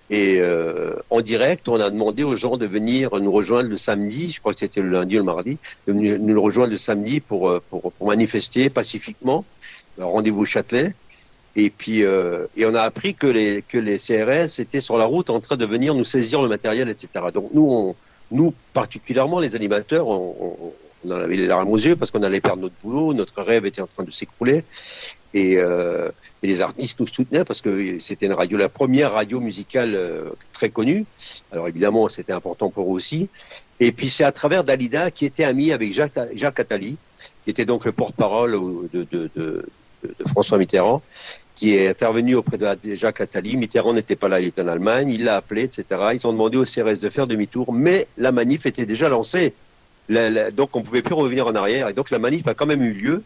et 0.10 0.40
euh, 0.40 0.96
en 1.12 1.22
direct, 1.22 1.68
on 1.70 1.80
a 1.80 1.90
demandé 1.90 2.24
aux 2.24 2.36
gens 2.36 2.58
de 2.58 2.66
venir 2.66 3.16
nous 3.20 3.32
rejoindre 3.32 3.70
le 3.70 3.78
samedi, 3.78 4.32
je 4.32 4.40
crois 4.40 4.54
que 4.54 4.60
c'était 4.60 4.82
le 4.82 4.90
lundi 4.90 5.16
ou 5.16 5.20
le 5.20 5.26
mardi, 5.26 5.58
de 5.88 5.94
venir 5.94 6.18
nous 6.20 6.42
rejoindre 6.42 6.72
le 6.72 6.78
samedi 6.78 7.20
pour, 7.20 7.50
euh, 7.50 7.62
pour, 7.70 7.92
pour 7.92 8.08
manifester 8.08 8.70
pacifiquement, 8.70 9.46
rendez-vous 10.00 10.42
au 10.42 10.46
Châtelet. 10.46 10.94
Et 11.56 11.70
puis, 11.70 12.04
euh, 12.04 12.48
et 12.56 12.66
on 12.66 12.74
a 12.74 12.82
appris 12.82 13.14
que 13.16 13.28
les, 13.28 13.62
que 13.62 13.78
les 13.78 13.98
CRS 13.98 14.60
étaient 14.60 14.82
sur 14.82 14.98
la 14.98 15.06
route 15.06 15.30
en 15.30 15.40
train 15.40 15.58
de 15.58 15.66
venir 15.66 15.94
nous 15.94 16.04
saisir 16.04 16.42
le 16.42 16.48
matériel, 16.48 16.90
etc. 16.90 17.26
Donc 17.34 17.50
nous, 17.54 17.96
nous 18.32 18.54
particulièrement 18.74 19.40
les 19.40 19.56
animateurs, 19.56 20.08
on, 20.08 20.74
on, 21.04 21.12
avait 21.12 21.36
les 21.36 21.48
larmes 21.48 21.70
aux 21.70 21.78
yeux 21.78 21.96
parce 21.96 22.12
qu'on 22.12 22.24
allait 22.24 22.42
perdre 22.42 22.62
notre 22.62 22.76
boulot, 22.84 23.14
notre 23.14 23.42
rêve 23.42 23.66
était 23.66 23.82
en 23.82 23.88
train 23.88 24.04
de 24.04 24.12
s'écrouler. 24.12 24.64
Et, 25.34 25.58
euh, 25.58 26.10
et, 26.42 26.48
les 26.48 26.62
artistes 26.62 27.00
nous 27.00 27.08
soutenaient 27.08 27.46
parce 27.46 27.62
que 27.62 28.00
c'était 28.00 28.26
une 28.26 28.34
radio, 28.34 28.58
la 28.58 28.70
première 28.70 29.14
radio 29.14 29.40
musicale 29.40 29.96
euh, 29.96 30.30
très 30.54 30.70
connue. 30.70 31.06
Alors 31.52 31.68
évidemment, 31.68 32.08
c'était 32.08 32.34
important 32.34 32.70
pour 32.70 32.86
eux 32.86 32.96
aussi. 32.96 33.30
Et 33.80 33.92
puis 33.92 34.10
c'est 34.10 34.24
à 34.24 34.32
travers 34.32 34.64
Dalida 34.64 35.12
qui 35.12 35.26
était 35.26 35.44
ami 35.44 35.72
avec 35.72 35.94
Jacques, 35.94 36.20
Jacques 36.34 36.60
Attali, 36.60 36.98
qui 37.44 37.52
était 37.52 37.66
donc 37.66 37.86
le 37.86 37.92
porte-parole 37.92 38.54
de, 38.92 39.04
de, 39.04 39.30
de, 39.36 39.66
de, 40.04 40.26
François 40.28 40.58
Mitterrand, 40.58 41.02
qui 41.56 41.76
est 41.76 41.90
intervenu 41.90 42.36
auprès 42.36 42.58
de 42.58 42.96
Jacques 42.96 43.22
Attali. 43.22 43.58
Mitterrand 43.58 43.94
n'était 43.94 44.16
pas 44.16 44.30
là, 44.30 44.40
il 44.40 44.48
était 44.48 44.62
en 44.62 44.68
Allemagne, 44.68 45.10
il 45.10 45.26
l'a 45.26 45.36
appelé, 45.36 45.64
etc. 45.64 45.84
Ils 46.14 46.26
ont 46.26 46.32
demandé 46.32 46.58
au 46.58 46.64
CRS 46.64 47.00
de 47.02 47.10
faire 47.10 47.28
demi-tour, 47.28 47.72
mais 47.72 48.08
la 48.18 48.32
manif 48.32 48.66
était 48.66 48.86
déjà 48.86 49.10
lancée. 49.10 49.54
Donc 50.10 50.76
on 50.76 50.82
pouvait 50.82 51.02
plus 51.02 51.14
revenir 51.14 51.48
en 51.48 51.54
arrière. 51.54 51.88
Et 51.88 51.94
donc 51.94 52.10
la 52.10 52.20
manif 52.20 52.48
a 52.48 52.54
quand 52.54 52.66
même 52.66 52.82
eu 52.82 52.94
lieu. 52.94 53.24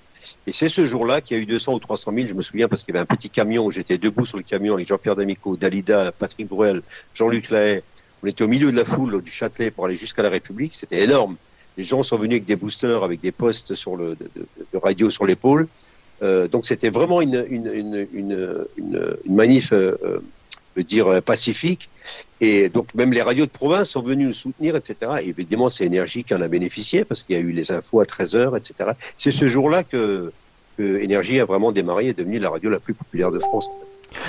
Et 0.47 0.51
c'est 0.51 0.69
ce 0.69 0.85
jour-là 0.85 1.21
qu'il 1.21 1.37
y 1.37 1.39
a 1.39 1.43
eu 1.43 1.45
200 1.45 1.73
ou 1.73 1.79
300 1.79 2.11
000, 2.13 2.27
je 2.27 2.33
me 2.33 2.41
souviens, 2.41 2.67
parce 2.67 2.83
qu'il 2.83 2.93
y 2.93 2.97
avait 2.97 3.03
un 3.09 3.15
petit 3.15 3.29
camion 3.29 3.65
où 3.65 3.71
j'étais 3.71 3.97
debout 3.97 4.25
sur 4.25 4.37
le 4.37 4.43
camion 4.43 4.73
avec 4.73 4.87
Jean-Pierre 4.87 5.15
D'Amico, 5.15 5.55
Dalida, 5.55 6.11
Patrick 6.11 6.47
Bruel, 6.47 6.81
Jean-Luc 7.13 7.49
Lahaye. 7.49 7.81
On 8.21 8.27
était 8.27 8.43
au 8.43 8.47
milieu 8.47 8.71
de 8.71 8.77
la 8.77 8.85
foule 8.85 9.21
du 9.21 9.31
Châtelet 9.31 9.71
pour 9.71 9.85
aller 9.85 9.95
jusqu'à 9.95 10.23
la 10.23 10.29
République. 10.29 10.73
C'était 10.73 11.03
énorme. 11.03 11.35
Les 11.77 11.83
gens 11.83 12.03
sont 12.03 12.17
venus 12.17 12.35
avec 12.35 12.45
des 12.45 12.55
boosters, 12.55 13.03
avec 13.03 13.21
des 13.21 13.31
postes 13.31 13.75
sur 13.75 13.95
le, 13.95 14.15
de, 14.15 14.77
radio 14.77 15.09
sur 15.09 15.25
l'épaule. 15.25 15.67
Euh, 16.21 16.47
donc 16.47 16.65
c'était 16.65 16.89
vraiment 16.89 17.21
une, 17.21 17.45
une, 17.49 18.07
une, 18.13 18.67
une, 18.75 19.17
manif 19.27 19.73
euh, 19.73 20.19
veux 20.75 20.83
dire, 20.83 21.07
euh, 21.07 21.21
pacifique. 21.21 21.89
Et 22.41 22.69
donc, 22.69 22.93
même 22.93 23.13
les 23.13 23.21
radios 23.21 23.45
de 23.45 23.51
province 23.51 23.89
sont 23.89 24.01
venus 24.01 24.27
nous 24.27 24.33
soutenir, 24.33 24.75
etc. 24.75 25.11
Et 25.21 25.29
évidemment, 25.29 25.69
c'est 25.69 25.85
Énergie 25.85 26.23
qui 26.23 26.33
en 26.33 26.41
a 26.41 26.47
bénéficié 26.47 27.05
parce 27.05 27.23
qu'il 27.23 27.35
y 27.35 27.39
a 27.39 27.41
eu 27.41 27.51
les 27.51 27.71
infos 27.71 27.99
à 27.99 28.03
13h, 28.03 28.57
etc. 28.57 28.91
C'est 29.17 29.31
ce 29.31 29.47
jour-là 29.47 29.83
que, 29.83 30.31
que 30.77 30.99
Énergie 30.99 31.39
a 31.39 31.45
vraiment 31.45 31.71
démarré 31.71 32.05
et 32.05 32.09
est 32.09 32.17
devenue 32.17 32.39
la 32.39 32.49
radio 32.49 32.69
la 32.69 32.79
plus 32.79 32.93
populaire 32.93 33.31
de 33.31 33.39
France. 33.39 33.69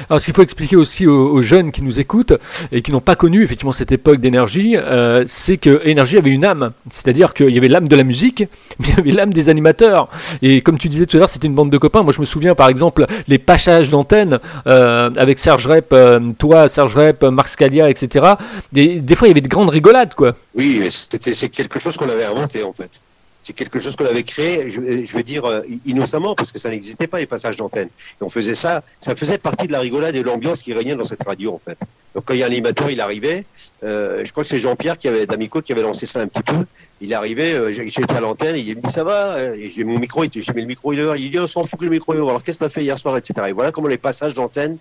Alors, 0.09 0.21
ce 0.21 0.27
qu'il 0.27 0.35
faut 0.35 0.43
expliquer 0.43 0.77
aussi 0.77 1.07
aux, 1.07 1.43
jeunes 1.43 1.73
qui 1.73 1.83
nous 1.83 2.01
écoutent 2.01 2.35
et 2.73 2.83
qui 2.83 2.93
n'ont 2.93 3.01
pas 3.01 3.17
connu 3.17 3.43
effectivement 3.43 3.73
cette 3.73 3.93
époque 3.93 4.21
d'énergie, 4.21 4.77
euh, 4.77 5.25
c'est 5.27 5.57
que 5.57 5.81
énergie 5.85 6.17
avait 6.19 6.31
une 6.31 6.45
âme. 6.45 6.73
C'est-à-dire 6.91 7.35
qu'il 7.35 7.51
y 7.51 7.59
avait 7.59 7.69
l'âme 7.69 7.89
de 7.89 7.97
la 7.97 8.05
musique, 8.05 8.45
mais 8.79 8.87
il 8.89 8.97
y 8.97 9.01
avait 9.01 9.11
l'âme 9.13 9.33
des 9.33 9.49
animateurs. 9.49 10.09
Et 10.43 10.61
comme 10.61 10.79
tu 10.79 10.89
disais 10.89 11.07
tout 11.07 11.17
à 11.17 11.21
l'heure, 11.21 11.31
c'était 11.31 11.47
une 11.47 11.55
bande 11.55 11.71
de 11.71 11.79
copains. 11.79 12.03
Moi, 12.03 12.13
je 12.13 12.21
me 12.21 12.27
souviens 12.27 12.55
par 12.55 12.69
exemple 12.69 13.07
les 13.29 13.39
pachages 13.39 13.91
d'antenne 13.91 14.39
euh, 14.67 15.11
avec 15.17 15.39
Serge 15.39 15.67
Rep, 15.67 15.93
euh, 15.93 16.21
toi, 16.39 16.69
Serge 16.69 16.95
Rep, 16.95 17.23
Marc 17.25 17.49
Scalia, 17.49 17.91
etc. 17.91 18.35
Et, 18.75 19.01
des 19.01 19.17
fois, 19.17 19.29
il 19.29 19.31
y 19.31 19.33
avait 19.33 19.41
de 19.41 19.49
grandes 19.49 19.71
rigolades, 19.71 20.15
quoi. 20.15 20.35
Oui, 20.55 20.87
c'est 20.89 21.49
quelque 21.49 21.79
chose 21.79 21.97
qu'on 21.97 22.09
avait 22.09 22.25
inventé 22.25 22.63
en 22.63 22.73
fait 22.73 23.01
c'est 23.45 23.53
quelque 23.53 23.79
chose 23.79 23.95
qu'on 23.95 24.07
avait 24.07 24.23
créé, 24.23 24.71
je, 24.71 24.81
je, 25.05 25.17
veux 25.17 25.23
dire, 25.23 25.45
euh, 25.45 25.61
innocemment, 25.85 26.35
parce 26.35 26.51
que 26.51 26.59
ça 26.59 26.71
n'existait 26.71 27.07
pas, 27.07 27.19
les 27.19 27.27
passages 27.27 27.59
d'antenne. 27.59 27.89
Et 27.89 28.25
on 28.25 28.31
faisait 28.31 28.55
ça, 28.55 28.83
ça 29.01 29.15
faisait 29.15 29.37
partie 29.37 29.67
de 29.67 29.73
la 29.73 29.81
rigolade 29.81 30.17
et 30.17 30.21
de 30.21 30.25
l'ambiance 30.25 30.63
qui 30.63 30.73
régnait 30.73 30.97
dans 30.97 31.05
cette 31.05 31.23
radio, 31.23 31.53
en 31.53 31.59
fait. 31.59 31.79
Donc 32.15 32.25
quand 32.25 32.33
il 32.33 32.41
y 32.41 32.43
a 32.43 32.47
un 32.47 32.49
animateur, 32.49 32.91
il 32.91 33.03
arrivait, 33.03 33.45
euh, 33.83 34.25
je 34.25 34.33
crois 34.33 34.45
que 34.45 34.49
c'est 34.49 34.59
Jean-Pierre 34.59 34.97
qui 34.97 35.09
avait, 35.09 35.27
d'Amico, 35.27 35.61
qui 35.61 35.73
avait 35.73 35.83
lancé 35.83 36.07
ça 36.07 36.21
un 36.21 36.27
petit 36.27 36.43
peu. 36.43 36.65
Il 37.03 37.13
arrivait, 37.13 37.53
euh, 37.53 37.71
j'étais 37.71 38.15
à 38.15 38.21
l'antenne, 38.21 38.57
il 38.57 38.81
dit, 38.81 38.91
ça 38.91 39.05
va? 39.05 39.35
Euh, 39.37 39.55
et 39.55 39.69
j'ai 39.69 39.85
mon 39.85 39.99
micro, 39.99 40.25
j'ai 40.25 40.53
mis 40.55 40.63
le 40.63 40.67
micro 40.67 40.95
il 40.95 41.31
dit, 41.31 41.39
on 41.39 41.47
s'en 41.47 41.65
fout 41.65 41.79
que 41.79 41.85
le 41.85 41.91
micro 41.91 42.13
Alors 42.13 42.43
qu'est-ce 42.43 42.61
que 42.61 42.65
t'as 42.65 42.71
fait 42.71 42.83
hier 42.83 42.99
soir, 42.99 43.19
etc. 43.19 43.49
Et 43.49 43.53
voilà 43.53 43.73
comment 43.73 43.89
les 43.89 43.99
passages 43.99 44.33
d'antenne 44.33 44.79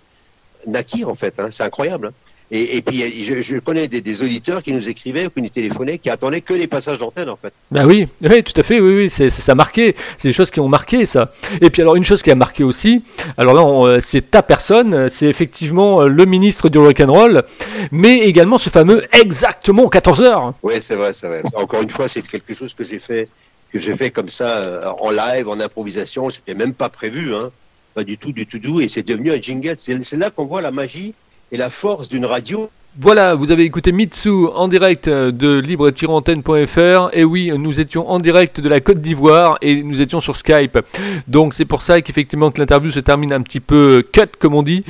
naquirent, 0.66 1.10
en 1.10 1.14
fait, 1.14 1.38
hein. 1.38 1.48
C'est 1.50 1.64
incroyable. 1.64 2.08
Hein. 2.08 2.12
Et, 2.50 2.76
et, 2.76 2.82
puis, 2.82 3.24
je, 3.24 3.40
je 3.40 3.56
connais 3.58 3.88
des, 3.88 4.02
des, 4.02 4.22
auditeurs 4.22 4.62
qui 4.62 4.72
nous 4.72 4.88
écrivaient 4.88 5.26
ou 5.26 5.30
qui 5.30 5.40
nous 5.40 5.48
téléphonaient, 5.48 5.98
qui 5.98 6.10
attendaient 6.10 6.42
que 6.42 6.52
les 6.52 6.66
passages 6.66 6.98
d'antenne, 6.98 7.30
en 7.30 7.36
fait. 7.36 7.52
Ben 7.70 7.86
oui, 7.86 8.06
oui, 8.20 8.44
tout 8.44 8.52
à 8.60 8.62
fait, 8.62 8.80
oui, 8.80 8.94
oui, 8.94 9.10
c'est, 9.10 9.30
ça 9.30 9.52
a 9.52 9.54
marqué. 9.54 9.96
C'est 10.18 10.28
des 10.28 10.34
choses 10.34 10.50
qui 10.50 10.60
ont 10.60 10.68
marqué, 10.68 11.06
ça. 11.06 11.32
Et 11.62 11.70
puis, 11.70 11.80
alors, 11.80 11.96
une 11.96 12.04
chose 12.04 12.22
qui 12.22 12.30
a 12.30 12.34
marqué 12.34 12.62
aussi, 12.62 13.02
alors 13.38 13.54
là, 13.54 13.62
euh, 13.64 14.00
c'est 14.00 14.30
ta 14.30 14.42
personne, 14.42 15.08
c'est 15.08 15.26
effectivement 15.26 16.02
euh, 16.02 16.08
le 16.08 16.26
ministre 16.26 16.68
du 16.68 16.78
rock'n'roll, 16.78 17.44
mais 17.90 18.18
également 18.18 18.58
ce 18.58 18.68
fameux 18.68 19.04
exactement 19.18 19.88
14 19.88 20.20
heures. 20.20 20.54
Oui, 20.62 20.74
c'est 20.80 20.96
vrai, 20.96 21.14
c'est 21.14 21.28
vrai. 21.28 21.42
Encore 21.54 21.82
une 21.82 21.90
fois, 21.90 22.08
c'est 22.08 22.26
quelque 22.26 22.52
chose 22.52 22.74
que 22.74 22.84
j'ai 22.84 22.98
fait, 22.98 23.26
que 23.72 23.78
j'ai 23.78 23.94
fait 23.94 24.10
comme 24.10 24.28
ça, 24.28 24.58
euh, 24.58 24.92
en 25.00 25.10
live, 25.10 25.48
en 25.48 25.58
improvisation. 25.60 26.28
C'était 26.28 26.54
même 26.54 26.74
pas 26.74 26.90
prévu, 26.90 27.34
hein. 27.34 27.50
Pas 27.94 28.04
du 28.04 28.18
tout, 28.18 28.32
du 28.32 28.46
tout 28.46 28.58
doux. 28.58 28.80
Et 28.80 28.88
c'est 28.88 29.06
devenu 29.06 29.32
un 29.32 29.40
jingle. 29.40 29.76
C'est 29.76 30.16
là 30.16 30.30
qu'on 30.30 30.44
voit 30.44 30.60
la 30.60 30.72
magie 30.72 31.14
et 31.54 31.56
la 31.56 31.70
force 31.70 32.08
d'une 32.08 32.26
radio. 32.26 32.68
Voilà, 32.96 33.34
vous 33.34 33.50
avez 33.50 33.64
écouté 33.64 33.90
Mitsu 33.90 34.46
en 34.54 34.68
direct 34.68 35.08
de 35.08 35.58
libre-antenne.fr. 35.58 37.08
Et 37.12 37.24
oui, 37.24 37.50
nous 37.58 37.80
étions 37.80 38.08
en 38.08 38.20
direct 38.20 38.60
de 38.60 38.68
la 38.68 38.78
Côte 38.78 39.00
d'Ivoire 39.00 39.58
et 39.62 39.82
nous 39.82 40.00
étions 40.00 40.20
sur 40.20 40.36
Skype. 40.36 40.78
Donc 41.26 41.54
c'est 41.54 41.64
pour 41.64 41.82
ça 41.82 42.00
qu'effectivement 42.00 42.52
que 42.52 42.60
l'interview 42.60 42.92
se 42.92 43.00
termine 43.00 43.32
un 43.32 43.42
petit 43.42 43.58
peu 43.58 44.04
cut, 44.12 44.28
comme 44.38 44.54
on 44.54 44.62
dit. 44.62 44.84